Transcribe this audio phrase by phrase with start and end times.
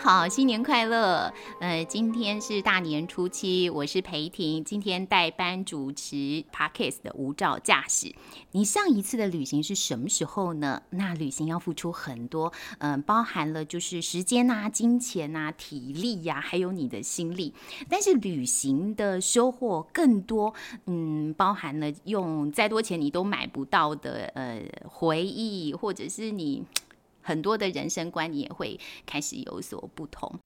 [0.00, 1.32] 好，新年快乐！
[1.58, 8.14] 呃，今天是大年初七，我是裴婷，今天代班主持 Parkes 的无照驾驶。
[8.52, 10.80] 你上一次的旅行是什么时候呢？
[10.90, 17.52] 那旅行要付出很多，嗯、包含了就是时间啊、金钱啊、体力呀、还有你的心力。
[17.90, 20.54] 但是旅行的收获更多，
[20.86, 26.62] 嗯，包含了用再多钱你都买不到的呃回忆，或者是你
[27.22, 30.38] 很多的人生观，你也会开始有所不同。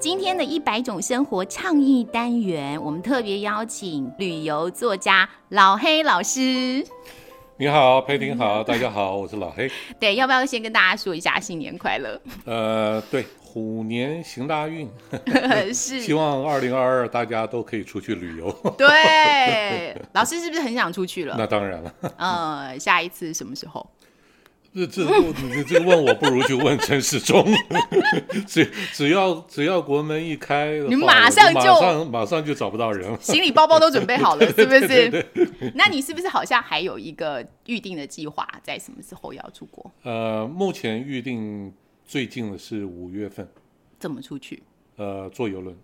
[0.00, 6.86] 今天的一百种生活倡议单元，我们特别邀请旅游作家老黑老师。
[7.64, 9.70] 你好，裴婷好，大家好，我是老黑。
[9.98, 12.20] 对，要不要先跟大家说一下新年快乐？
[12.44, 14.86] 呃，对，虎年行大运，
[15.72, 18.52] 是希望二零二二大家都可以出去旅游。
[18.76, 21.36] 对，老师是不是很想出去了？
[21.38, 23.88] 那当然了，呃，下一次什么时候？
[24.74, 27.46] 这这你这个问我，不如就问陈世忠。
[28.44, 33.16] 只只要只要国门一开，你马上就马上马上就找不到人了。
[33.20, 35.72] 行李包包都准备好了， 是不是？
[35.76, 39.88] 那你是不是好像还有一个预定的计划，在什么时候要出国？
[40.02, 41.72] 呃，目前预定
[42.04, 43.48] 最近的是五月份，
[44.00, 44.60] 怎么出去？
[44.96, 45.76] 呃，坐游轮。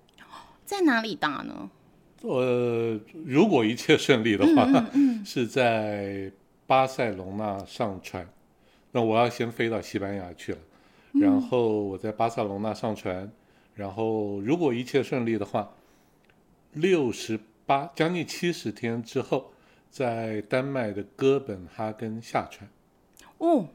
[0.64, 1.70] 在哪里搭呢？
[2.22, 6.30] 呃，如果一切顺利的话，嗯 是在
[6.66, 8.28] 巴塞隆纳上船。
[8.92, 10.58] 那我要先飞到西班牙去了，
[11.12, 13.30] 嗯然后我在巴塞隆纳上船，
[13.74, 15.72] 然后如果一切顺利的话，
[16.72, 19.52] 六十八将近七十天之后，
[19.90, 22.68] 在丹麦的哥本哈根下船。
[23.38, 23.68] 哦，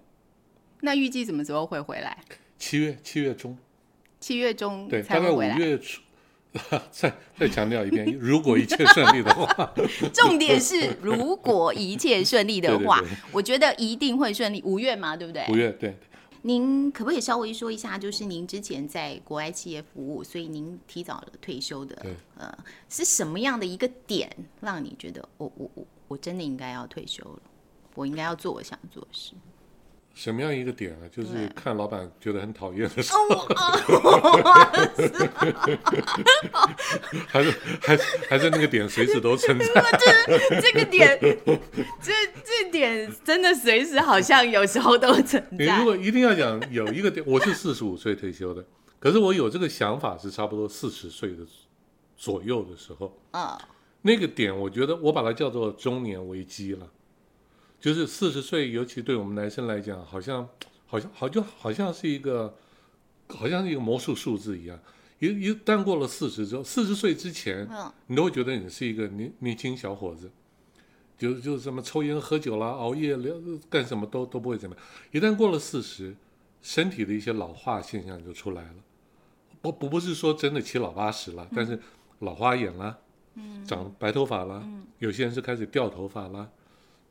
[0.81, 2.23] 那预计什么时候会回来？
[2.57, 3.57] 七月七月中，
[4.19, 5.41] 七月中对，大概五。
[5.41, 6.01] 月初。
[6.91, 9.73] 再再强调一遍，如果一切顺利的话，
[10.13, 14.61] 重点是，如果一切顺利的话，对对对我觉得一定会顺利。
[14.63, 15.45] 五月嘛，对不对？
[15.49, 15.97] 五月对。
[16.43, 22.05] 您可不可以稍微说一下，就是您之前在国外企业服务，所以您提早了退休的，
[22.38, 22.55] 呃，
[22.87, 24.29] 是什么样的一个点
[24.61, 27.39] 让你觉得，我我我我真的应该要退休了，
[27.95, 29.33] 我应该要做我想做的事？
[30.15, 31.03] 什么样一个点啊？
[31.11, 33.45] 就是看老板觉得很讨厌的时候，
[37.27, 39.65] 还是还是还是那个点随时都存在。
[40.61, 41.19] 这个点，
[42.01, 45.57] 这这点真的随时好像有时候都存在。
[45.57, 48.63] 你如果一定要讲有一个点，我是四十五岁退休的，
[48.99, 51.39] 可是我有这个想法是差不多四十岁的
[52.15, 53.59] 左右的时候，啊，
[54.03, 56.87] 那个点我觉得我把它叫做中年危机了，
[57.85, 60.50] 就是四十岁，尤其对我们男生来讲，好像
[60.88, 62.57] 好像好就好像是一个
[63.28, 64.79] 好像是一个魔术数字一样。
[65.19, 70.31] 一一旦过了四十之后，四十岁之前，嗯你都会觉得你是一个年年轻小伙子，
[71.16, 73.35] 就就什么抽烟喝酒啦、熬夜聊
[73.69, 74.85] 干什么都都不会怎么样。
[75.12, 76.16] 一旦过了四十，
[76.63, 78.75] 身体的一些老化现象就出来了。
[79.62, 81.79] 不不不是说真的七老八十了，但是
[82.22, 82.97] 老花眼啦，
[83.63, 84.67] 长白头发啦，
[84.97, 86.50] 有些人是开始掉头发啦，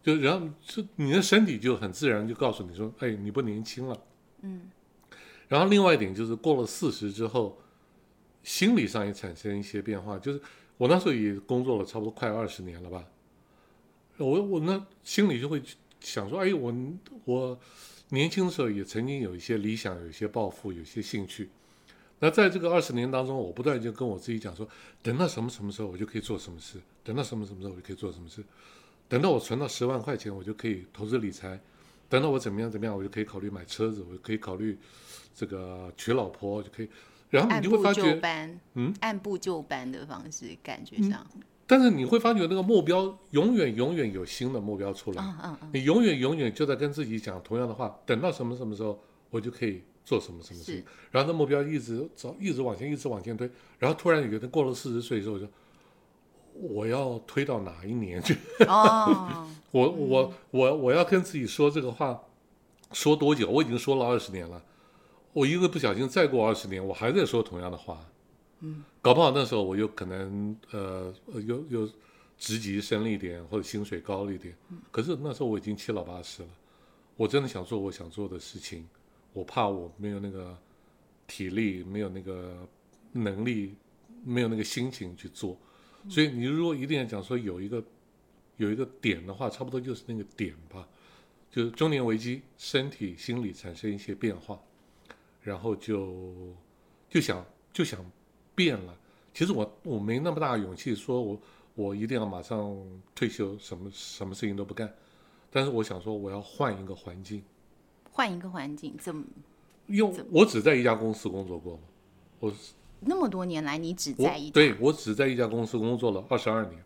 [0.05, 3.99] 就然后就你的身体就很自然就告诉你说，哎，你不年轻了。
[4.43, 4.71] 嗯。
[5.49, 7.59] 然后另外一点就是过了四十之后，
[8.43, 10.41] 心理上也产生一些变化，就是
[10.77, 13.05] 我那时候也工作了差不多快二十年了吧，
[14.19, 15.63] 我我那心里就会
[16.01, 16.75] 想说，哎，我
[17.25, 17.59] 我
[18.11, 21.49] 年轻的时候也曾经有一些理想，有一些抱负，有一些兴趣。
[22.21, 24.67] 那在这个二十年当中，我不断就跟我自己讲说，
[25.03, 28.43] 等到什么什么时候我就可以做什么事，等到什么什么时候我就可以做什么事，
[29.09, 31.61] 等到我存到十万块钱，我就可以投资理财，
[32.09, 34.79] 等到我怎么样怎么样，我就可以考虑买车子，我就可以考虑
[35.35, 36.89] 这个娶老婆，就可以。
[37.31, 38.21] 然后你就会发觉，
[38.75, 41.27] 嗯，按部就班的方式，感觉上，
[41.67, 53.51] 但是你会发觉那个目标永远永远有新的目标出来，嗯嗯嗯，你永远永远就在跟自己讲同样的话，等到什么什么时候我就可以做什么什么事是，然后那目标一直走，一直往前，一直往前推，
[53.81, 55.49] 然后突然有一天过了四十岁之后，我就
[56.55, 58.37] 我要推到哪一年去？
[58.67, 62.23] 哦，我我我我要跟自己说这个话，
[62.93, 63.51] 说多久？
[63.51, 64.63] 我已经说了二十年了，
[65.33, 68.05] 我一个不小心再过二十年，我还在说同样的话。
[68.61, 71.91] 嗯，搞不好那时候我又可能呃呃有有
[72.39, 74.57] 职级升了一点，或者薪水高了一点。
[74.91, 76.49] 可是那时候我已经七老八十了，
[77.17, 78.89] 我真的想做我想做的事情，
[79.33, 80.57] 我怕我没有那个
[81.27, 82.57] 体力，没有那个
[83.13, 83.75] 能力，
[84.25, 85.59] 没有那个心情去做。
[86.09, 87.83] 所以你如果一定要讲说有一个
[88.57, 90.87] 有一个点的话，差不多就是那个点吧，
[91.51, 94.61] 就是中年危机，身体、心理产生一些变化，
[95.43, 96.35] 然后就
[97.09, 98.05] 就想就想
[98.55, 98.97] 变了。
[99.33, 101.41] 其实我我没那么大勇气说我
[101.75, 102.77] 我一定要马上
[103.15, 104.93] 退休，什么什么事情都不干。
[105.51, 107.43] 但是我想说我要换一个环境，
[108.11, 109.25] 换一个环境怎么？
[109.87, 111.83] 因为我只在一家公司工作过嘛，
[112.41, 112.55] 我
[113.07, 116.85] 那么多年来你只在一对我只在一家公司工作了二十二年。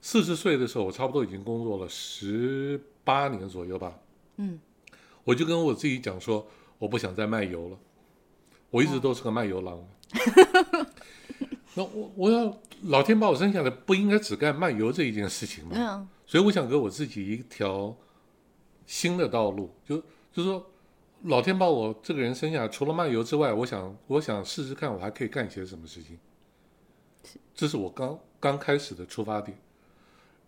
[0.00, 3.98] 四十岁的时候，我差不多已经工作了十八年左右吧。
[4.36, 4.60] 嗯，
[5.24, 6.46] 我就跟我自己讲说，
[6.78, 7.78] 我不想再卖油了。
[8.70, 9.82] 我一直都是个卖油郎。
[11.74, 15.74] 那我我要老天把我生下来，不应该只干卖油这一件事情吗？
[15.76, 17.94] 嗯所以我想给我自己一条
[18.86, 19.98] 新的道路，就
[20.32, 20.66] 就是说，
[21.24, 26.18] 老天把我这个人生下来，除了漫游之外，我想我想试试看，我还可以干些什么事情。
[27.54, 29.56] 这是我刚刚开始的出发点，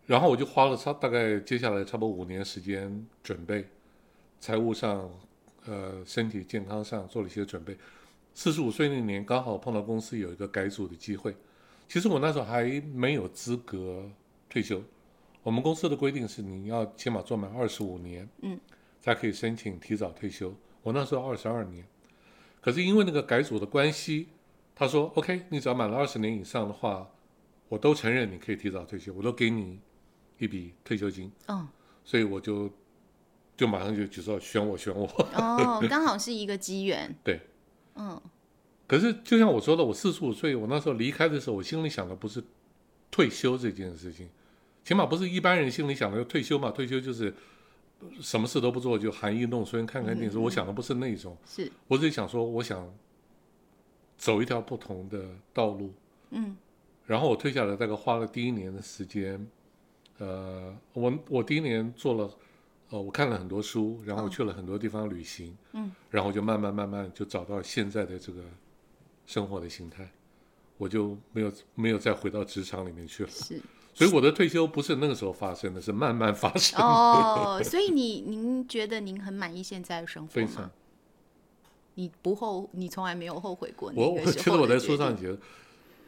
[0.05, 3.67] 然后我就花了差大概接下来差不多五年时间准备，
[4.38, 5.11] 财务上，
[5.64, 7.75] 呃，身体健康上做了一些准备。
[8.34, 11.34] 四十五岁那年刚好碰到公司有一个改组的机会，
[11.88, 14.05] 其实我那时候还没有资格
[14.50, 14.82] 退休。
[15.43, 18.61] 我们公司的规定是你要起码做满二十五年，嗯，
[19.00, 20.55] 才可以申请提早退休。
[20.86, 21.84] 我那时候二十二年，
[22.60, 24.28] 可是因为那个改组的关系，
[24.72, 27.10] 他说 OK，你只要满了二十年以上的话，
[27.68, 29.80] 我都承认你可以提早退休，我都给你
[30.38, 31.66] 一笔退休金，嗯
[32.04, 32.70] 所以我就
[33.56, 35.04] 就马上就举手选我选我。
[35.34, 37.12] 哦，刚好是一个机缘。
[37.24, 37.40] 对，
[37.96, 38.22] 嗯
[38.86, 42.40] 可是就像我说的，我四十五岁，我那时候离开的时候，我心里想的不是
[43.10, 44.28] 退休这件事情，
[44.84, 47.34] 起码不是一般人心里想的退休嘛，退休就是
[48.20, 50.38] 什么事都不做，就含饴弄孙，看看电视。
[50.38, 52.93] 我想的不是那种，是我只是想说，我想
[54.16, 55.93] 走一条不同的道路。
[56.31, 56.56] 嗯
[57.06, 59.46] 然后我退下来，大概花了第一年的时间，
[60.19, 62.31] 呃，我我第一年做了，
[62.90, 68.43] 呃，我看了很多书，然后我去了很多地方旅行，嗯，然后就慢慢慢慢就找到现在的这个
[69.25, 70.10] 生活的形态，
[70.76, 73.31] 我就没有没有再回到职场里面去了。
[73.31, 73.62] 是
[73.96, 76.78] 所以我的退休不是那个时候发生的，是慢慢发生。
[76.78, 80.70] 哦， 所以你您觉得您很满意现在的生活非常吗？
[81.94, 85.38] 你不后，你从来没有后悔过我我觉得我在书上觉得，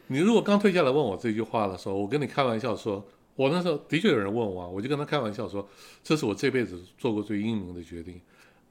[0.05, 3.03] 你如果刚退下来问我这句话的时候，我跟你开玩笑说，
[3.35, 5.67] 我那时候的确有人问我啊，我就跟他开玩笑说，
[6.03, 8.21] 这是我这辈子做过最英明的决定。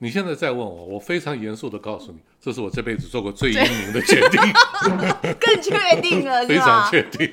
[0.00, 4.40] 你现在再问我，我非常严肃的告诉你，这是我这辈子做过最英明的决定，
[5.40, 6.88] 更确定了， 非常？
[6.90, 7.32] 确定。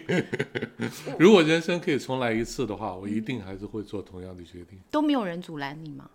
[1.20, 4.80] 如果人生可以重来一次的话，我一定还是会做同样的决定。
[4.90, 6.10] 都没有人阻拦你吗？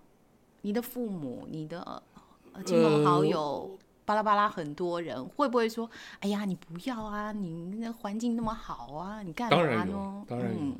[0.62, 1.80] 你的父母、你的
[2.52, 5.88] 呃亲朋好友，巴拉巴拉很多人，会不会说
[6.20, 10.76] ：“哎呀，你不要啊，你那环境那么好啊，你干嘛当然有呢？”当然有嗯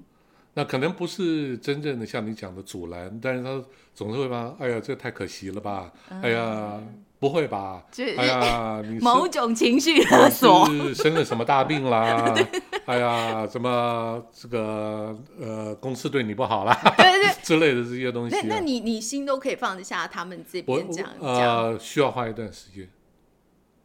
[0.61, 3.65] 那可能不是真正的像你讲的阻拦，但是他
[3.95, 5.91] 总是会吧，哎呀，这太可惜了吧，
[6.21, 6.79] 哎呀，
[7.19, 7.83] 不会吧，
[8.19, 10.67] 哎呀， 你某种情绪勒索。
[10.69, 12.35] 是生了什么大病啦？
[12.85, 18.47] 哎呀，什么这个呃，公司对你不好啦， 对对之类的这些东西、那啊。
[18.51, 22.87] 那你你心都可以放得下他们这边这样需要花一段时间，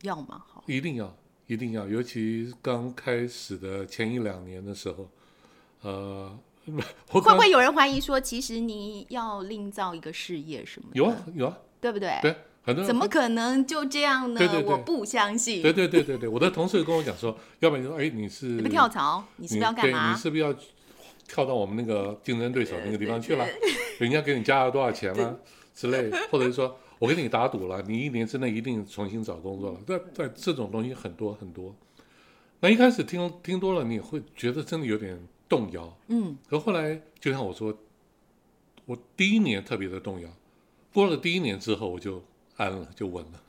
[0.01, 0.41] 要吗？
[0.51, 1.15] 好，一定要
[1.47, 5.09] 一定要，尤其刚开始的前一两年的时候，
[5.81, 6.37] 呃，
[7.09, 10.97] 会不会有人怀疑说，其实你要另造一个事业什么的？
[10.97, 12.17] 有啊有啊，对不对？
[12.21, 14.37] 对，很多人怎么可能就这样呢？
[14.39, 15.61] 对对对我不相信。
[15.61, 20.17] 对对对对对，我的同事跟我讲说，要不然你说，哎，你是你不跳槽，你是不是要干，嘛你？
[20.17, 20.53] 是不是要
[21.27, 23.45] 跳到我们那个竞争对手那个地方去了？
[23.99, 25.39] 人家给你加了多少钱了
[25.73, 29.79] 之类，或者是说我跟你打赌了，你一年之内一定重新找工作了。
[29.85, 31.75] 对对这种东西很多很多。
[32.59, 35.97] 那一开始听听多了，你会觉得真的有点动摇。
[36.07, 37.77] 嗯，可后来就像我说，
[38.85, 40.29] 我第一年特别的动摇，
[40.93, 42.23] 过了第一年之后，我就
[42.57, 43.41] 安了，就稳了。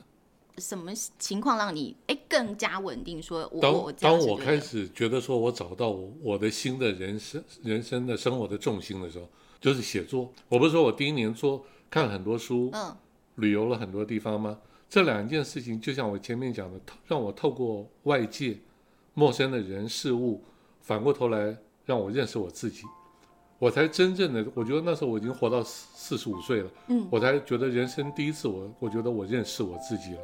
[0.58, 3.22] 什么情况让你哎更加稳定？
[3.22, 9.28] 说我当我当我开始觉得说我找到我我的新的人生人生的生活的重心的时候，
[9.60, 10.32] 就是写作。
[10.48, 12.96] 我不是说我第一年做看很多书，嗯
[13.34, 14.58] 旅游了很多地方吗？
[14.88, 18.58] 这两件事情就像我前面讲的，让我透过外界
[19.12, 20.42] 陌生的人事物，
[20.80, 21.54] 反过头来
[21.86, 22.82] 让我认识我自己，
[23.60, 30.20] 我才真正的，我觉得那时候我已经活到四四十五岁了，嗯，我才觉得人生第一次我，我觉得我认识我自己了。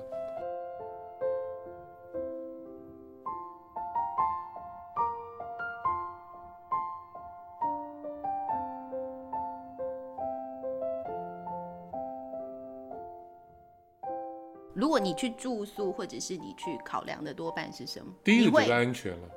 [14.75, 18.12] 如果你去住宿，或者是你去考量的多半是什么？
[18.25, 19.28] 第一个就是安全了，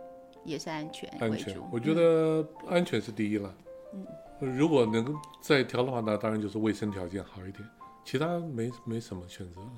[0.46, 3.54] 也是安全安全我觉得安全是第一了。
[3.94, 7.68] 嗯，如果能再调的话，那当然就是卫生条件好一点，
[8.06, 9.72] 其他没没什么选择了。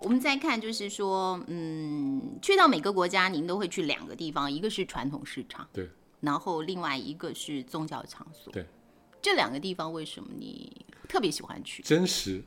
[0.00, 5.88] 我们再看，就是说，嗯，去到每个国家，您都会去两个地方，一个是传统市场，对，
[6.20, 8.52] 然后另外一个是宗教场所。
[8.52, 8.64] 对，
[9.20, 11.82] 这两个地方为什么你特别喜欢去？
[11.82, 12.42] 真实。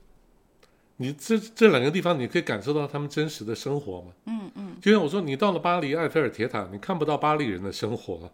[0.98, 4.08] 你这这两个地方，你可以感受到他们真实的生活嘛？
[4.26, 4.76] 嗯嗯。
[4.82, 8.32] 就像我说，你到了巴黎埃菲尔铁塔，你看不到巴黎人的生活，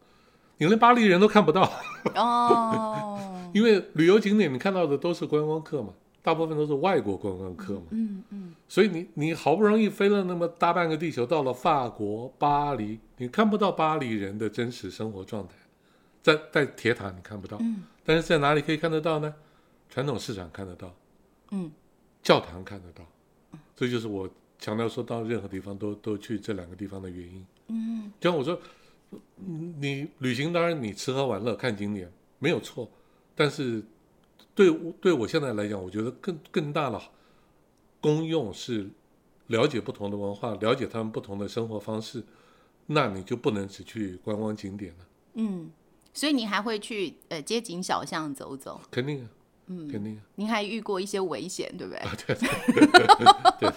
[0.58, 1.70] 你连巴黎人都看不到，
[2.16, 3.20] 哦，
[3.54, 7.84] 因为旅游景点你看到的都是观光客嘛，大部分都是外国观光客嘛。
[7.92, 15.54] 嗯嗯，所以你你好不容易飞了那么大半个地球，到了法国巴黎，你看不到巴黎人的真实生活状态，
[16.22, 19.34] 在在铁塔你看不到，嗯，但是在哪里可以看得到呢？
[19.90, 20.94] 传统市场看得到，
[21.52, 21.72] 嗯，
[22.27, 23.05] 教堂看得到，
[23.74, 24.29] 这就是我
[24.60, 27.48] 强调说到任何地方都都去这两个地方的原因。
[27.67, 28.60] 嗯，就像我说，
[29.38, 32.91] 嗯你旅行当然你吃喝玩乐看景点没有错，
[33.34, 33.81] 但是
[34.53, 34.69] 对
[35.00, 37.01] 对我现在来讲，我觉得更更大的
[38.01, 38.89] 功用是
[39.46, 42.22] 了解不同的文化，了解他们不同的生活方式，
[42.88, 45.05] 那你就不能只去观光景点了，
[45.36, 45.72] 嗯，
[46.13, 49.29] 所以你还会去呃街景小巷走走，肯定啊，
[49.67, 52.01] 嗯，肯定啊，您还遇过一些危险，对不对？
[52.25, 52.36] 对
[53.59, 53.71] 对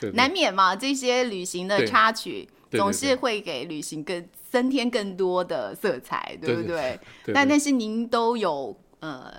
[0.00, 6.76] 对，难免嘛，这些旅行的插曲总是会给旅行更增添更多的色彩，对不对对？
[6.76, 9.32] 对对但但是您都有呃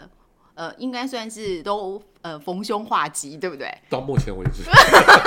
[0.56, 3.72] 呃，应该算是都呃逢凶化吉，对不对？
[3.90, 4.64] 到目前为止，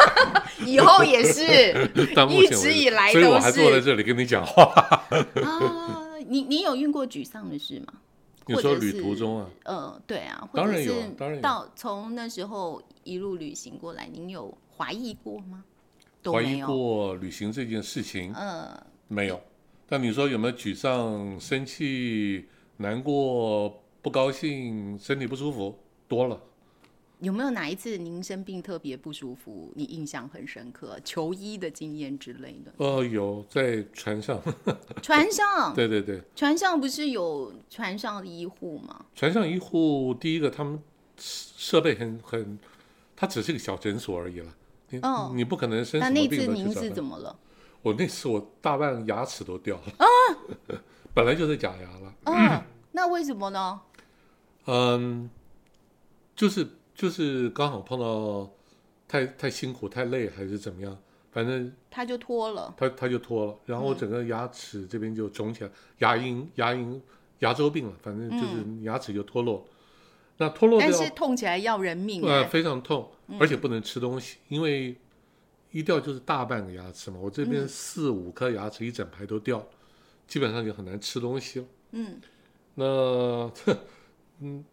[0.67, 1.43] 以后也是
[2.31, 4.65] 一直以来所以我都还坐在是这里跟你讲话。
[5.45, 6.01] 啊。
[6.27, 7.93] 你你有遇过沮丧的事吗？
[8.47, 15.65] 你说旅或者是途中啊，呃，对啊，或当然有者是当然有到从那时候一路旅行过来，您有怀疑过吗？
[16.25, 16.63] 怀疑。
[16.63, 19.41] 过旅行这件事情呃，没有。
[19.87, 22.49] 但你说有没有沮丧、生气、
[22.79, 25.79] 难过、不高兴、身体不舒服？
[26.09, 26.41] 多了。
[27.25, 32.73] 有没有哪一次您生病特别不舒服，你印象很深刻，求医的经验之类的？
[32.77, 34.41] 呃，有在船上，
[35.03, 39.07] 船上， 对对对，船上不是有船上的医护吗？
[39.15, 40.79] 船上医护第一个他们
[41.17, 42.59] 设备很很，
[43.17, 44.55] 它只是个小诊所而已了。
[44.91, 47.37] 你、哦你不可能生那那什么病次您是怎么了？
[47.83, 50.79] 我那次我大半牙齿都掉了，
[51.15, 52.15] 本来就是假牙了。
[52.25, 52.63] 嗯，
[52.93, 53.81] 那为什么呢？
[54.67, 55.29] 嗯，
[56.35, 58.51] 就是就是刚好碰到
[59.09, 60.97] 太太辛苦太累还是怎么样，
[61.33, 62.73] 反正他就脱了。
[62.77, 67.01] 他他就脱了，然后我整个牙齿这边就肿起来，牙龈牙龈
[67.41, 69.67] 牙周病了，反正就是牙齿就脱落。
[70.37, 73.09] 那脱落但是痛起来要人命呃哎、非常痛，
[73.39, 74.97] 而且不能吃东西，因为
[75.71, 79.67] 一掉就是大半个牙齿嘛，我这边四五颗牙齿一整排都掉了，
[80.27, 81.67] 基本上就很难吃东西了。
[81.93, 82.21] 嗯，
[82.75, 83.53] 那
[84.41, 84.65] 嗯，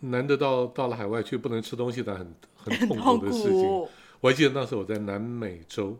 [0.00, 3.62] 难得到到了海外去不能吃东西的很很痛痛苦的事情。
[4.20, 5.96] 我还记得那时候我在南美洲，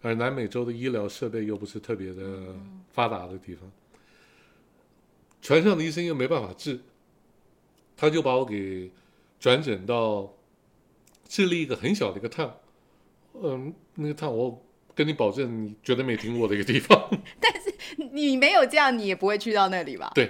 [0.00, 2.54] 而南美洲的医疗设备又不是特别的
[2.92, 3.70] 发达的地方，
[5.40, 6.80] 船上的医生又没办法治，
[7.96, 8.90] 他就把我给
[9.38, 10.32] 转诊到
[11.28, 12.52] 智利一个很小的一个烫，
[13.40, 14.60] 嗯，那个烫我
[14.94, 17.08] 跟你保证你绝对没听过的一个地方。
[18.12, 20.10] 你没有这样，你也不会去到那里吧？
[20.14, 20.26] 对，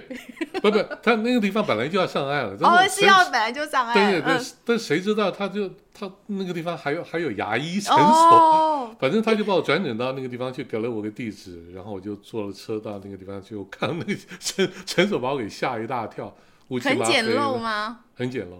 [0.61, 3.93] 不不，他那个地方本来就要上岸了，哦，是要本来就上岸。
[3.93, 13.55] 对对对，嗯但谁知道他就他那个地方还有还有牙医诊所，哦，反正他就把我转诊到那个地方去，给了我个地址，然后我就坐了车到那个地方去。
[13.55, 16.35] 我看那个诊诊所把我给吓一大跳，
[16.69, 17.57] 乌漆很简陋？
[17.57, 17.99] 吗？
[18.15, 18.55] 很简陋。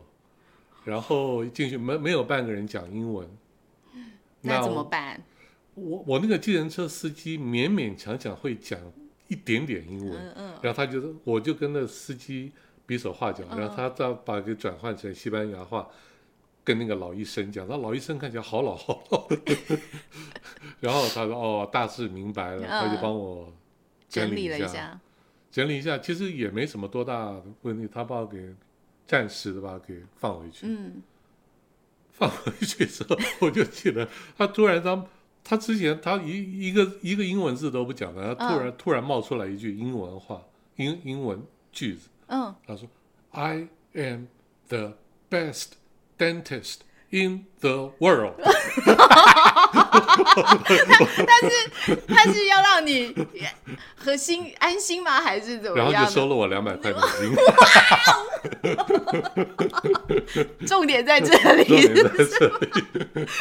[0.85, 3.27] 然后一进去没没有半个人讲英文，
[4.41, 5.21] 那怎么办？
[5.75, 8.79] 我我那个计程车司机勉勉强强会讲
[9.27, 12.51] 一点点英文，嗯嗯，然后他就是我就跟那司机
[12.85, 15.87] 比手画脚，嗯然后他再把给转换成西班牙话。
[16.65, 19.27] 跟那个老医生讲，那老医生看起来好老好老，
[20.79, 23.53] 然后他说：“哦，大致明白了。”他就嗯帮我
[24.07, 24.97] 整理理，了一下。
[25.51, 27.85] 整理一下，其实也没什么多大的问题。
[27.93, 28.55] 他把我给
[29.05, 31.01] 暂时的把我给放回去，嗯，
[32.13, 35.05] 放回去之后，我就记得他突然他
[35.43, 40.41] 他之前他一一个一个英文字都不讲的，他突然、突然冒出来一句英文话，
[40.77, 42.87] 英英文句子，嗯，他说
[43.31, 44.27] ：“I am
[44.69, 44.93] the
[45.29, 45.71] best
[46.17, 46.77] dentist
[47.09, 48.35] in the world。”
[51.25, 53.13] 但是他是要让你
[53.95, 55.19] 核心安心吗？
[55.21, 56.07] 还是怎么样然后？
[56.07, 57.35] 就收了我两百块美金，
[60.67, 61.89] 重点在这里。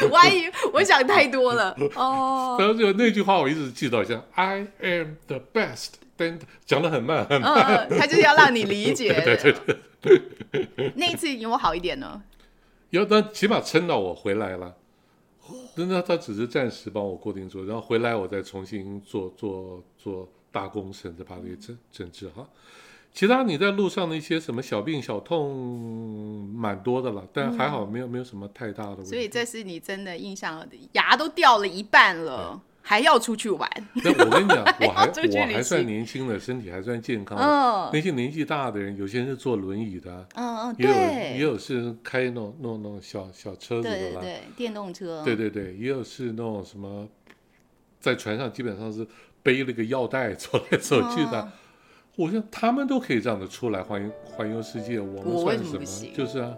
[0.09, 2.55] 我还以为我想太多了哦。
[2.59, 5.89] 然后就那句话我一直记到现在，I am the best。
[6.15, 9.13] 但讲的很慢很慢，他就是要让你理解。
[9.25, 12.21] 对对对，那一次有没有好一点呢？
[12.91, 14.75] 有但起码撑到我回来了。
[15.75, 22.47] 那那他只是暂时帮我固定住，然后回来我再重新做做做大工程，再把这个整整治好。
[23.11, 29.09] 其他你在路上的一些什么小病小痛蛮多的了，但还好没有没有什么太大的问题。
[29.09, 33.67] 所以这是你真的印象，牙都掉了一半了，还要出去玩。
[34.03, 37.37] 那我跟你讲， 我还我还算年轻的，身体还算健康
[37.91, 44.19] 那些年纪大的人，有些人是坐轮椅的啊，嗯嗯，也有也，有是开那种那种那种小小车子的啦。
[44.19, 47.07] 对对对，电动车，对对对，也有是那种什么，
[47.99, 49.07] 在船上基本上是
[49.41, 51.41] 背了个腰带走来走去的。
[51.41, 51.49] 哦
[52.15, 56.13] 我觉得他们都可以这样子出来环游环游世界，我们算什么？
[56.15, 56.53] 就是啊，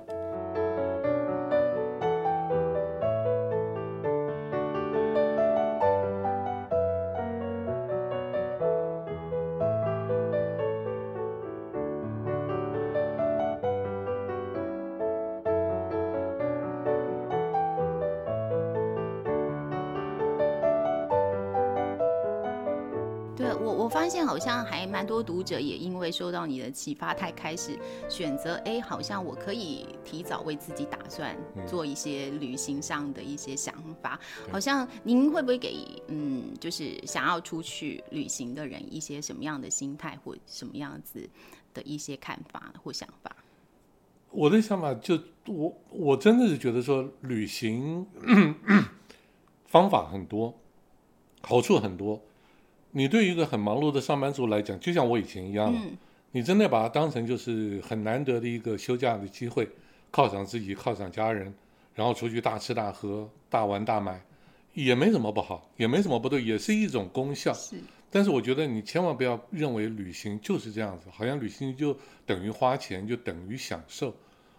[23.75, 27.77] 我，发现好像还蛮多读者也因为受到你的启发，才开始
[28.08, 34.20] 选择，哎，好像我可以提早为自己打算，嗯做一些旅行上的一些想法。
[34.46, 41.29] 对好像您会不会给，嗯，就是想要出去旅行的人一些什么样的心态或什么样子
[41.74, 43.36] 的一些看法或想法？
[44.32, 48.05] 我的想法就我我真的是觉得说旅行
[49.67, 50.53] 方法很多，
[51.41, 52.22] 好处很多。
[52.98, 55.98] 你对于一个很忙碌的上班族来讲，就像我以前一样了，嗯
[56.32, 59.68] 你真的把它当成就是很难得的一个休假的机会，
[60.14, 61.54] 犒赏自己，犒赏家人，
[61.94, 64.22] 然后出去大吃大喝、大玩大买，
[64.74, 67.54] 也没什么不好，也没什么不对，也是一种功效。
[67.54, 67.75] 是，
[68.10, 74.15] 但是我觉得你千万不要认为旅行就是这样子，好像旅行就等于花钱，就等于享受。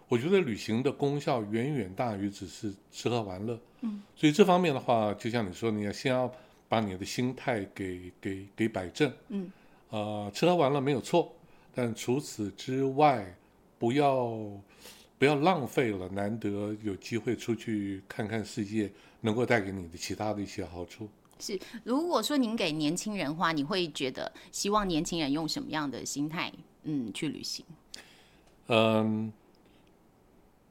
[0.07, 3.59] 我觉得旅行的功效远远大于只是吃喝玩乐。
[3.81, 6.31] 嗯，所以这方面的话，就像你说，你要先要
[6.69, 9.11] 把你的心态给给给摆正。
[9.29, 9.51] 嗯，
[9.89, 11.33] 呃，吃喝玩乐没有错，
[11.73, 13.35] 但除此之外，
[13.79, 14.37] 不要
[15.17, 21.09] 不要浪费了难得有机会出去看看世界，能够带给你的其他的一些好处。
[21.39, 21.59] 是。
[21.83, 26.51] 如果说您给年轻人的话，你会觉得希望年轻人用什么样的心态，
[26.83, 27.65] 嗯，去旅行？
[28.67, 29.31] 嗯，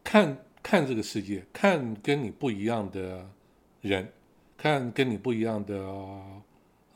[0.04, 3.28] 看看这个世界，看跟你不一样的
[3.80, 4.12] 人，
[4.56, 5.76] 看跟你不一样的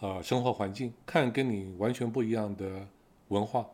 [0.00, 2.86] 呃生活环境，看跟你完全不一样的
[3.28, 3.66] 文化，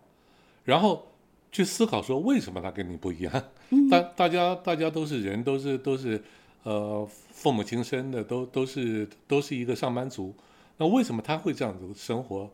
[0.64, 1.06] 然后
[1.52, 3.44] 去思考说为什么他跟你不一样。
[3.90, 6.22] 大大家大家都是人，都是都是
[6.62, 10.34] 呃父母亲生的，都都是都是一个上班族。
[10.76, 12.50] 那为什么他会这样子生活？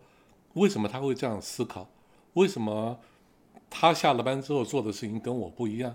[0.54, 1.88] 为什么他会这样思考？
[2.34, 2.98] 为什么
[3.68, 5.94] 他下了班之后做的事情跟我不一样？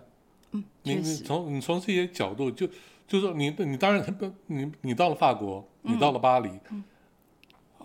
[0.52, 2.68] 嗯，你你从你从这些角度就
[3.08, 6.50] 就说你你当然不你你到了法国，你到了巴黎，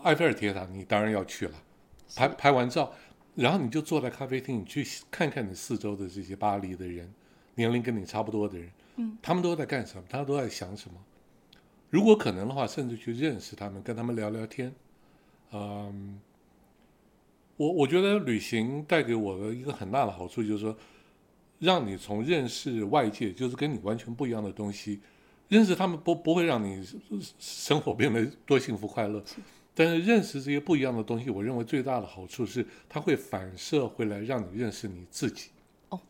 [0.03, 1.55] 埃菲尔铁塔你当然要去了，
[2.17, 2.93] 拍拍完照，
[3.35, 7.09] 然后你就坐在咖啡厅，你去看看你四周的这些巴黎的人，
[7.55, 10.05] 年龄跟你差不多的人，嗯，他们都在干什么？
[10.09, 10.97] 他们都在想什么？
[11.89, 14.75] 如果可能的话，甚至去认识他们，跟他们聊聊天，
[15.53, 16.21] 嗯。
[17.59, 20.77] 我我觉得旅行带给我的一个很大的好处就是说，
[21.61, 25.01] 让你从认识外界，就是跟你完全不一样的东西，
[25.53, 26.83] 认识他们不不会让你
[27.39, 29.23] 生活变得多幸福快乐，
[29.75, 35.51] 但是认识这些不一样的东西，我认为最大的好处是它会反射回来，让你认识你自己。
[35.91, 36.01] 哦，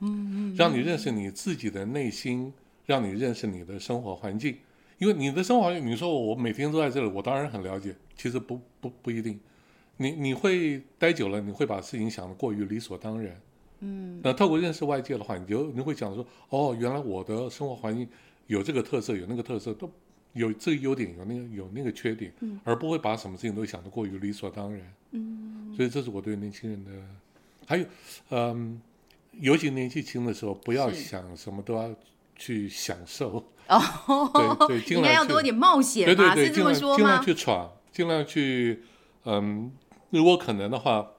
[0.00, 2.52] 嗯嗯，让你认识你自己的内心，
[2.86, 4.56] 让你认识你的生活环境。
[4.98, 9.38] 因为你的生活环境，你说我每天都在这里，我当然很了解，其实不不不一定。
[9.96, 13.40] 你你会待久了，你会把事情想得过于理所当然。
[13.80, 18.08] 嗯，那透过认识外界的话，你就你会想说，哦，原来我的生活环境
[18.48, 19.90] 有这个特色，有那个特色，都
[20.32, 24.94] 有这个优点，有那个有那个缺点，嗯而不会把什么事情都想得过于理所当然。
[25.12, 26.90] 嗯，所以这是我对年轻人的，
[27.66, 27.86] 还有，
[28.30, 28.78] 嗯，
[29.32, 31.94] 尤其年纪轻的时候，不要想什么都要
[32.36, 36.14] 去享受，哦，对对，尽 应该要量多点冒险吧？
[36.14, 37.24] 对对对，是这么说尽量尽量？
[37.24, 38.82] 去闯，尽量去，
[39.24, 39.72] 嗯，
[40.10, 41.10] 如果可能的话，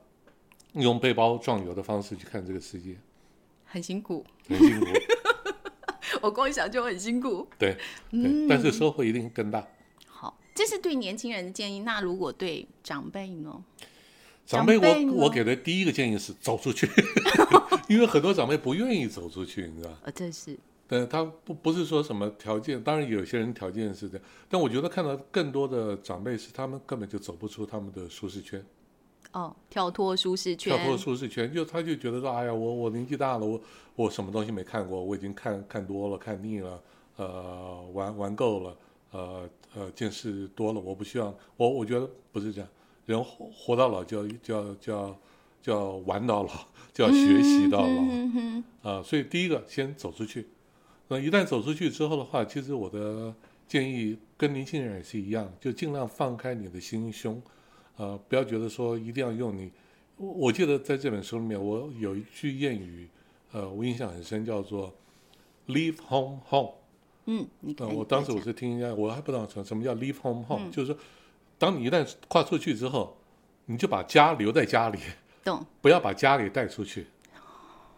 [0.74, 2.96] 用背包壮游的方式去看这个世界，
[3.66, 4.86] 很辛苦，很辛苦，
[6.22, 7.48] 我光想就很辛苦。
[7.58, 7.80] 对对，
[8.12, 9.66] 嗯但是收获一定更大。
[10.08, 11.80] 好这是对年轻人的建议。
[11.80, 13.64] 那如果对长辈呢？
[14.46, 16.90] 长辈我我给的第一个建议是走出去，
[17.88, 19.96] 因为很多长辈不愿意走出去，你知道。
[20.04, 28.66] 呃，这是但他不不是说什么条件，当然有些人条件是这样，但我觉得看到更多的长辈是他们根本就走不出他们的舒适圈，
[29.32, 33.62] 哦，跳脱舒适圈，跳脱舒适圈，就他就觉得说，哎呀，我我年纪大了，我
[33.96, 36.82] 我什么东西没看过，我已经看看多了，看腻了，
[37.18, 38.78] 呃，玩玩够了，
[39.12, 42.70] 呃呃，见识多了，我不希望，我我觉得不是这样，
[43.06, 45.20] 人活活到老就要就要就要
[45.62, 46.50] 就要玩到老，
[46.92, 48.90] 就要学习到老。
[48.90, 50.48] 啊，所以第一个先走出去。
[51.08, 53.34] 那一旦走出去之后的话，其实我的
[53.68, 57.42] 建议跟年轻人也是一样，就尽量放开你的心胸，
[58.00, 59.70] 呃，不要觉得说一定要用你。
[60.16, 63.10] 我我记得在这本书里面，我有一句谚语，
[63.52, 64.94] 呃，我印象很深，叫做
[65.68, 66.72] “leave home home”。
[67.26, 70.98] 嗯，你可呃，我当时我是听人家，我还不知道什什么叫 “leave home home”，、嗯就是说，
[71.58, 73.18] 当你一旦跨出去之后，
[73.66, 75.00] 你就把家留在家里，
[75.44, 77.06] 懂， 不要把家里带出去。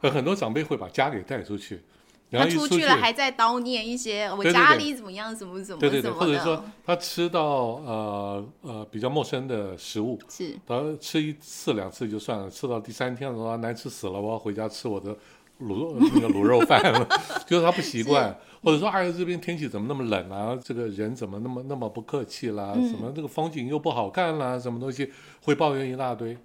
[0.01, 1.83] 呃，很多长辈会把家里带出去，然
[2.31, 7.41] 他后一出出去了还在叨念一些我家里怎么样，怎么怎么对对对，怎么的，或者说他吃到
[7.85, 10.57] 呃呃比较陌生的食物，是。
[10.65, 15.13] 他吃一次两次就算了，吃到第三天的话难吃死了，我要回家吃我的
[15.59, 17.07] 卤那个卤肉饭了，
[17.45, 22.89] 就是他不习惯，或者说哎呀这边天气怎么那么冷啊，这个人怎么那么那么不客气啦，嗯。
[22.89, 25.11] 什么这个风景又不好看啦，什么东西
[25.43, 26.37] 会抱怨一大堆，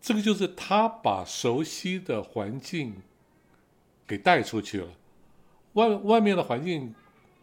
[0.00, 2.94] 这个就是他把熟悉的环境
[4.06, 4.88] 给带出去了，
[5.74, 6.92] 外外面的环境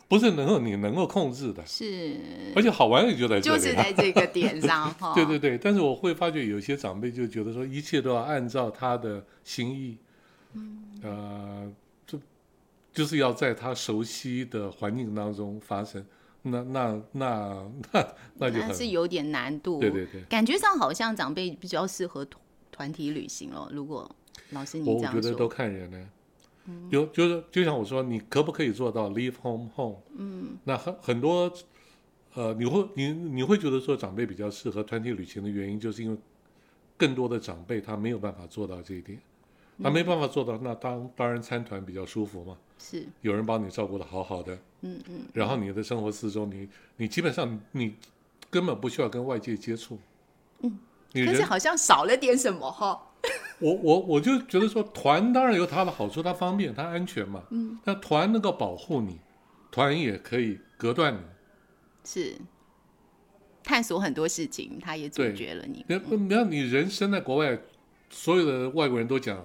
[0.07, 1.65] 不是能够你能够控制的。
[1.65, 2.17] 是，
[2.55, 9.97] 而且好玩也就在这里、啊，就是在这个点上 哈，对对对，但是我会发觉有些长辈就觉得说一切都要按照他的心意，
[10.53, 11.71] 嗯，呃，
[12.05, 12.19] 就
[12.91, 16.05] 就是要在他熟悉的环境当中发生，
[16.41, 23.69] 那那那那那就很那是有点难度，对对对，感觉上好像长辈比较适合团团体旅行哦。
[23.71, 24.09] 如果
[24.49, 26.09] 老师你我这样觉得都，看人呢。
[26.89, 29.97] 有就是就像我说，你可不可以做到 leave home home？
[30.17, 31.51] 嗯，那很很多，
[32.33, 36.17] 呃，你会你你会觉得说长辈比较适合团体旅行的原因，就是因为
[36.97, 39.19] 更多的长辈他没有办法做到这一点，
[39.81, 43.05] 他没办法做到，那当当然参团比较舒服嘛，是。
[43.21, 47.95] 有人帮你照顾的好好的，嗯嗯，然后你的生活四周，你你基本上你
[48.49, 49.97] 根本不需要跟外界接触，
[50.61, 50.77] 嗯，
[51.13, 53.07] 可是好像少了点什么哈。
[53.59, 57.43] 我我我就觉得说，团当然有它的好处，它方便，它安全嘛。
[57.51, 57.79] 嗯。
[57.83, 59.19] 那团能够保护你，
[59.71, 61.19] 团也可以隔断你。
[62.03, 62.35] 是
[63.63, 65.85] 探索很多事情，他也阻对绝了你。
[65.87, 67.59] 你不要你人生在国外，
[68.09, 69.39] 所有的外国人都讲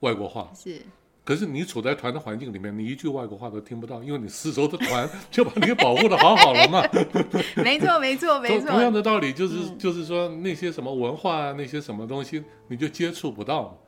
[0.00, 0.80] 外国话，是
[1.28, 6.82] 可是你处在团的环境里面，你一句外国话都听不到，因为你四周的团就把你给保护的好好了嘛。
[7.62, 8.90] 没错，没错， 没错同样。
[8.90, 13.78] 的道理，就是、就是说那些什么文化啊，那些什么东西，你就接触不到。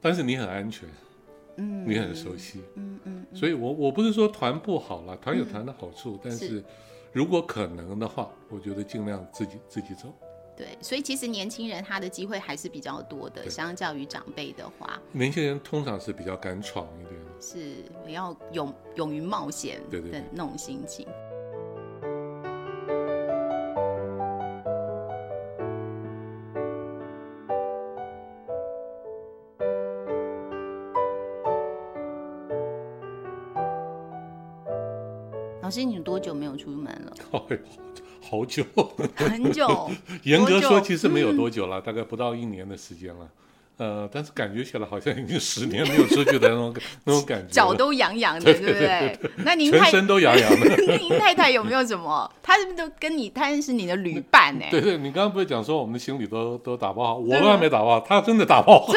[0.00, 0.88] 但是你很安全，
[1.56, 2.60] 嗯，你很熟悉。
[2.76, 6.62] 嗯嗯，所以我我不是说团不好了，团有团的好处，但是
[7.12, 10.14] 如果可能的话，我觉得尽量自己自己走。
[10.56, 17.74] 对，所以其实年轻人他的机会还是比较多的，相较于长辈的话，年轻人通常是比较敢闯一点，是
[18.06, 21.06] 比较勇勇于冒险对对对的那种心情。
[35.62, 37.12] 老师，你多久没有出门了？
[37.50, 37.58] 哎
[38.28, 38.64] 好久。
[39.16, 39.90] 很久，
[40.24, 43.28] 严格说，其实没有多久了，大概不到一年的时间了。
[43.78, 49.20] 呃，但是感觉起来好像已经十年没有出去的那种 那种感觉，脚都痒痒的，对不对？
[49.44, 50.76] 那您太全身都痒痒的。
[50.96, 52.30] 您太太有没有什么？
[52.42, 53.28] 她是不是都跟你？
[53.28, 54.64] 她是你的旅伴呢？
[54.70, 58.90] 对对，你刚刚不是讲说我们的行李都都打包好，我还没打包好，他真的打包好，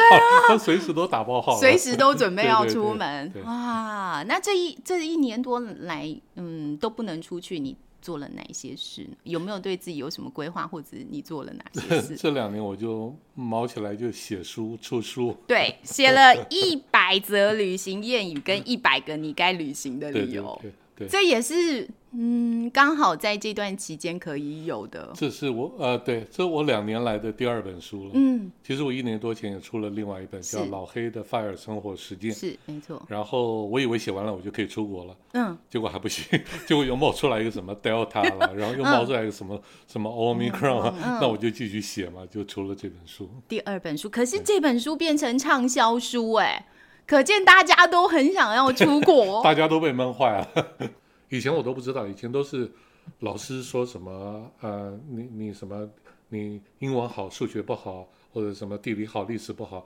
[0.48, 4.24] 他随时都打包好了，随时都准备要出门对哇！
[4.26, 9.08] 那这一这一年多来，嗯，都不能出去，你做了哪些事？
[9.24, 12.16] 有没有对自己有什么规划，或者你做了哪些 事？
[12.16, 20.74] 这两年我就毛起来就写书出书，对，写了一百则旅行谚语跟一百个你该旅行的理由，对 对，
[21.08, 25.10] 这也是嗯刚好在这段期间可以有的。
[25.14, 28.10] 这是我呃对，这是我两年来的第二本书了。
[28.14, 33.00] 嗯，其实我一年多前也出了另外一本叫《老黑的 FIRE 生活实践》，是没错。
[33.08, 36.24] 然后我以为写完了我就可以出国了，嗯，结果还不行，
[36.66, 43.30] 结果又冒出来一个什么 Delta 了， 然后又冒出来一个什么什么 Omicron，啊嗯那我就继续写嘛，就出了这本书。
[43.48, 46.66] 第二本书，可是这本书变成畅销书，哎，
[47.10, 49.42] 可见大家都很想要出国。
[49.42, 50.88] 大家都被闷坏了，
[51.28, 52.70] 以前我都不知道，以前都是
[53.18, 55.90] 老师说什么，呃，你你什么，
[56.28, 59.84] 你英文好，数学不好，或者什么地理好，历史不好，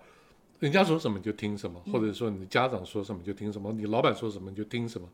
[0.61, 5.09] 人家说什么就听什么，或者说你的家长说什么就听什么，你老板说什么你就听什么，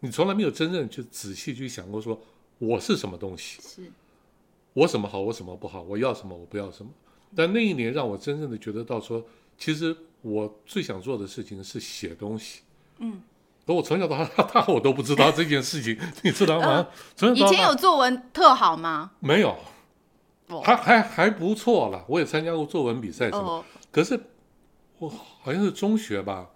[0.00, 2.18] 你从来没有真正去仔细去想过说
[2.60, 3.92] 我是什么东西，是。
[4.72, 6.90] 我什么好，我什么不好，我要什么，我不要什么。
[7.36, 9.22] 但那一年让我真正的觉得到说，
[9.58, 12.62] 其实我最想做的事情是写东西。
[12.98, 13.22] 嗯，
[13.66, 16.88] 可我从小到 大我都不知道这件事情，你知道吗？
[17.14, 19.12] 从小以前有作文特好吗？
[19.20, 19.50] 没有？
[20.48, 23.40] 哦还还还不错了，我也参加过作文比赛什么。
[23.40, 24.20] 哦，可是
[24.98, 26.48] 我好像是中学吧，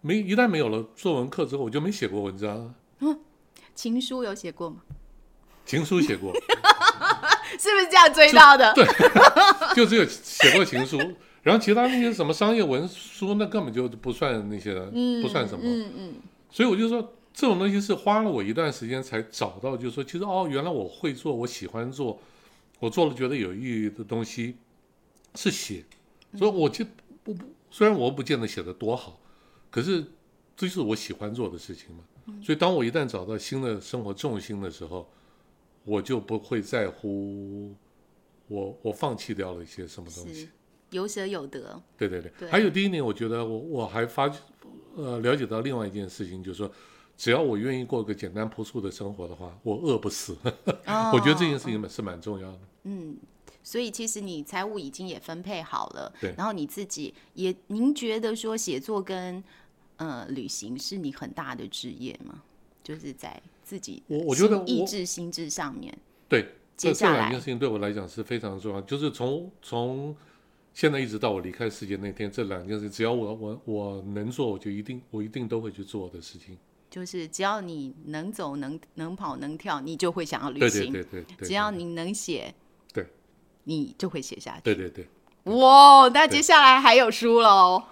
[0.00, 2.74] 没一旦没有了作文课之后，我就没写过文章，
[3.74, 4.76] 情书有写过吗？
[5.66, 6.32] 情书写过，
[7.58, 8.72] 是不是这样追到的？
[8.74, 8.86] 对
[9.74, 10.96] 就只有写过情书，
[11.42, 15.64] 然后其他那些什么商业文书，那根本就不算那些，嗯，不算什么。
[15.64, 16.14] 嗯嗯，
[16.50, 17.00] 所以我就说，
[17.32, 22.20] 这种东西是花了我一段时间才找到，就是说，其实哦，原来我会做，我喜欢做，
[22.78, 24.56] 我做了觉得有意义的东西
[25.34, 25.84] 是写。
[26.36, 26.84] 所以我就
[27.24, 29.18] 不不，虽然我不见得写的多好，
[29.70, 30.02] 可是
[30.56, 32.04] 这就是我喜欢做的事情嘛。
[32.44, 35.08] 所以当我一旦找到新的生活重心的时候，
[35.84, 37.74] 我就不会在乎
[38.46, 40.48] 我我放弃掉了一些什么东西是。
[40.90, 41.80] 有舍有得。
[41.96, 44.30] 对对对，对还有第一点，我觉得我我还发
[44.96, 46.70] 呃了解到另外一件事情，就是说，
[47.16, 50.36] 只要我愿意过个简单朴素的生活的话，我饿不死。
[50.86, 52.58] 哦我觉得这件事情是蛮重要的。
[52.84, 53.16] 嗯，
[53.62, 59.42] 所以其实你财务已经也分配好了，对然后你自己也，您觉得说写作跟
[59.96, 62.42] 呃旅行是你很大的职业吗？
[62.82, 66.42] 就是在自己我我觉得心意志心智上面，对，
[66.76, 70.16] 这这接下来两件事情对我来讲是非常重要，就是从从
[70.72, 76.56] 现在一直到我离开世界那天，这两件事，只要我我我能做，我就一定我一定都会去做的事情。
[76.88, 82.52] 就是只要你能走能能跑能跳，你就会想要旅对行；对对对对，只要你能写，
[82.92, 83.06] 对，
[83.64, 84.62] 你就会写下去。
[84.64, 85.06] 对对对，
[85.54, 87.82] 哇，那接下来还有书喽？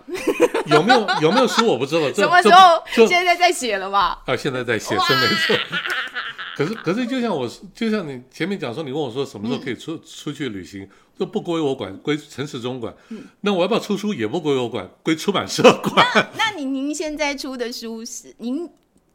[0.67, 3.07] 有没有有没有书我不知道，什么时候？
[3.07, 4.21] 现在在写了吧？
[4.27, 5.57] 啊，现在在写真没错。
[6.59, 12.93] 可是可是，就像我，就像你前面讲说，你问我说什么时候可以出、出去旅行，这不归我管，归陈时中管。
[13.43, 16.05] 那我要不要出书也不归我管，归出版社管。
[16.37, 18.69] 那您您现在出的书是您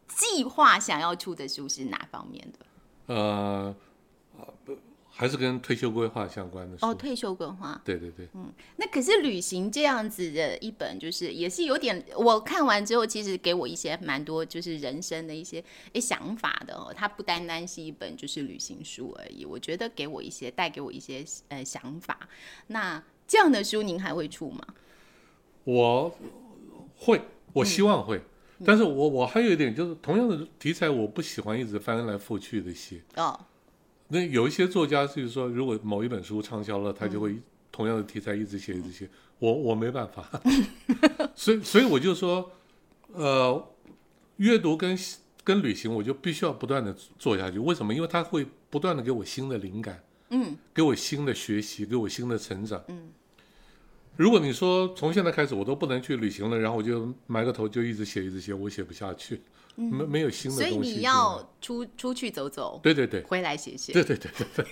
[0.07, 3.13] 计划想要出的书是哪方面的？
[3.13, 3.75] 呃，
[5.15, 6.75] 还是跟退休规划相关的。
[6.81, 7.79] 哦，退休规划。
[7.85, 16.91] 对对对，嗯那可是旅行这样子的一本，就是也是有点，我看完之后，其实给我一些蛮多就是人生的一些诶想法的哦。
[16.95, 22.27] 它不单单是一本就是旅行书而已，我觉得给我一些带给我一些呃想法。
[22.67, 24.65] 那这样的书您还会出吗？
[25.63, 26.17] 我
[26.97, 27.21] 会，
[27.53, 28.21] 我希望会。
[28.65, 33.01] 但是我我还有一点就是，同样的题材，我不喜欢一直翻来覆去的写。
[33.15, 33.37] 哦，
[34.07, 37.35] 那有一些作家就是说，如果某一本书畅销了，他就会
[37.71, 39.09] 同样的题材一直写一直写。
[39.39, 40.29] 我我没办法，
[41.35, 42.51] 所以所以我就说，
[43.13, 43.67] 呃，
[44.37, 44.97] 阅读跟
[45.43, 47.59] 跟旅行，我就必须要不断的做下去。
[47.59, 47.93] 为什么？
[47.93, 52.81] 因为它会不断的给我新的灵感，嗯，给我新的学习，给我新的成长。
[52.87, 53.09] 嗯，
[54.15, 59.41] 如果你说从现在开始我都不能去旅行了，然后我就埋个头就一直写一直写，我写不下去，
[59.75, 60.97] 没没有新的所以东西所以。
[60.97, 64.65] 你要出出去走走，对对对回来写写，对对对对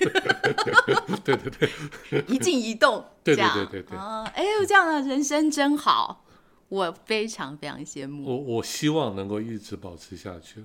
[1.23, 1.69] 对对
[2.10, 2.23] 对。
[2.27, 6.23] 一静一动，对这样对对对哎呦，这样的人生真好，
[6.69, 8.23] 我非常非常羡慕。
[8.23, 10.63] 我我希望能够一直保持下去。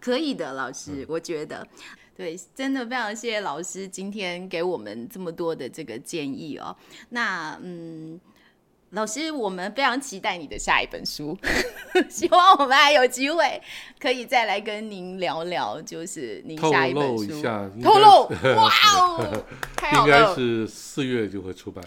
[0.00, 1.66] 可以的，老师，我觉得，
[2.16, 6.76] 对，真的非常谢谢老师今天给我们这么多的这个建议哦。
[7.08, 8.20] 那嗯，
[8.90, 11.36] 老师，我们非常期待你的下一本书，
[12.08, 13.60] 希望我们还有机会
[13.98, 17.24] 可以再来跟您聊聊，就是您透下一本书。
[17.24, 19.44] 露一下，透露， 哇哦，
[19.76, 20.34] 太好应该！
[20.36, 21.84] 是四月就会出版。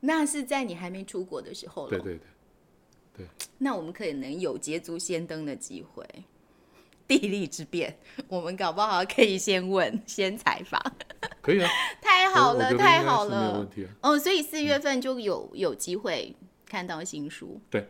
[0.00, 1.90] 那是在你还没出国的时候了。
[1.90, 2.20] 对对
[3.16, 6.04] 对，那我们可能有捷足先登的机会。
[7.18, 10.80] 地利之变， 我们搞不好可以先问、 先采访，
[11.42, 11.68] 可以啊，
[12.00, 13.68] 太好了，太好了问。
[13.68, 13.90] 题啊。
[14.02, 16.32] 哦，所以四月份就有有机会
[16.64, 17.88] 看到新书，对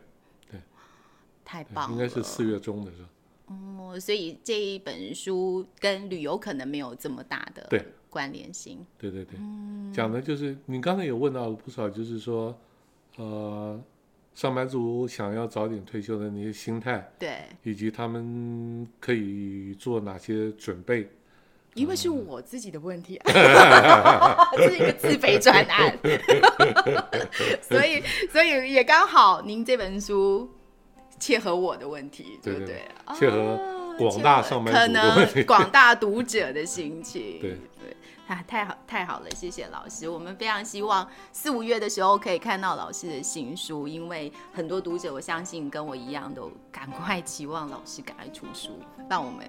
[0.51, 0.59] 对，
[1.45, 1.93] 太棒了。
[1.93, 3.09] 应该是四月中的是吧。
[3.49, 8.87] 哦，所以这一本书跟旅游可能没有这么大的对关联性。
[8.97, 12.57] 对对对，嗯讲的就是你刚才有问到了不少，就是说，
[13.17, 13.79] 呃，
[14.35, 21.09] 上班族想要早点退休的那些心态，对，以及他们可以做哪些准备。
[21.75, 23.31] 因为是我自己的问题、啊，
[24.57, 25.97] 这是一个自肥专案，
[27.63, 30.51] 所以所以也刚好您这本书
[31.21, 32.83] 切合我的问题，对不对？
[33.17, 37.39] 切合哦广大上班可族可能广大读者的心情。
[37.41, 37.97] 对对，
[38.31, 40.09] 啊，太好太好了，谢谢老师。
[40.09, 49.45] 我们非常希望四五月的时候可以看到老师的新书，因为很多读者我相信跟我一样都赶快 期望老师赶快出书，让我们。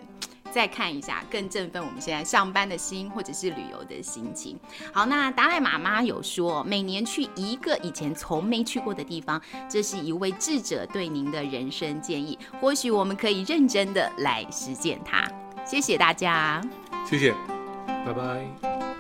[0.52, 4.60] 再看一下，更振奋我们现在上班的心，或者是旅游的心情。
[4.92, 12.38] 好，那达赖妈妈有说，每年去一个以前从没去过的地方，这是一位智者对您的人生建议。
[12.60, 15.26] 或许我们可以认真的来实践它。
[15.66, 16.62] 谢谢大家。
[17.10, 17.34] 谢谢，
[18.06, 18.91] 拜拜。